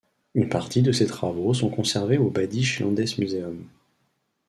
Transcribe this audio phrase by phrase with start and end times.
[0.33, 3.67] Une partie de ses travaux sont conservés au Badisches Landesmuseum.